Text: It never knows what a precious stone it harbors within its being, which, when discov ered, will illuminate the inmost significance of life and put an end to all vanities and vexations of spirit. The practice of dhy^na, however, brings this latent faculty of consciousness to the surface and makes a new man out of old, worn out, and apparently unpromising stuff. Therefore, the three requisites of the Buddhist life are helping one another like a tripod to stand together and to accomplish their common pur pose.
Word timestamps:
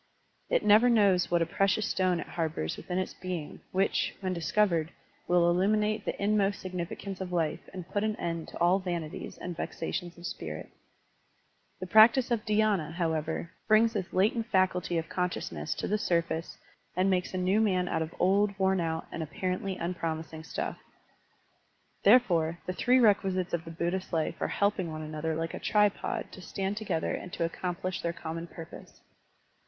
It 0.49 0.65
never 0.65 0.89
knows 0.89 1.29
what 1.29 1.43
a 1.43 1.45
precious 1.45 1.87
stone 1.87 2.19
it 2.19 2.25
harbors 2.29 2.75
within 2.75 2.97
its 2.97 3.13
being, 3.13 3.61
which, 3.71 4.15
when 4.19 4.33
discov 4.33 4.69
ered, 4.69 4.89
will 5.27 5.47
illuminate 5.47 6.05
the 6.05 6.19
inmost 6.19 6.59
significance 6.59 7.21
of 7.21 7.31
life 7.31 7.59
and 7.71 7.87
put 7.87 8.03
an 8.03 8.15
end 8.15 8.47
to 8.47 8.57
all 8.57 8.79
vanities 8.79 9.37
and 9.37 9.55
vexations 9.55 10.17
of 10.17 10.25
spirit. 10.25 10.71
The 11.79 11.85
practice 11.85 12.31
of 12.31 12.45
dhy^na, 12.47 12.93
however, 12.93 13.51
brings 13.67 13.93
this 13.93 14.11
latent 14.11 14.47
faculty 14.47 14.97
of 14.97 15.07
consciousness 15.07 15.75
to 15.75 15.87
the 15.87 15.99
surface 15.99 16.57
and 16.95 17.07
makes 17.07 17.35
a 17.35 17.37
new 17.37 17.61
man 17.61 17.87
out 17.87 18.01
of 18.01 18.15
old, 18.19 18.57
worn 18.57 18.79
out, 18.81 19.05
and 19.11 19.21
apparently 19.21 19.75
unpromising 19.77 20.43
stuff. 20.43 20.79
Therefore, 22.03 22.57
the 22.65 22.73
three 22.73 22.99
requisites 22.99 23.53
of 23.53 23.65
the 23.65 23.69
Buddhist 23.71 24.11
life 24.11 24.41
are 24.41 24.47
helping 24.47 24.89
one 24.91 25.03
another 25.03 25.35
like 25.35 25.53
a 25.53 25.59
tripod 25.59 26.31
to 26.31 26.41
stand 26.41 26.75
together 26.75 27.13
and 27.13 27.31
to 27.33 27.45
accomplish 27.45 28.01
their 28.01 28.13
common 28.13 28.47
pur 28.47 28.65
pose. 28.65 28.99